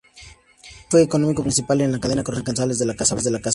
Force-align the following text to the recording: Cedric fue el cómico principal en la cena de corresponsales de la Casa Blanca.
Cedric 0.01 0.87
fue 0.89 1.01
el 1.03 1.07
cómico 1.07 1.43
principal 1.43 1.79
en 1.81 1.91
la 1.91 1.99
cena 1.99 2.15
de 2.15 2.23
corresponsales 2.23 2.79
de 2.79 2.87
la 2.87 2.95
Casa 2.95 3.13
Blanca. 3.13 3.49